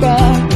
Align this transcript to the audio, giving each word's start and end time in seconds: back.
back. 0.00 0.47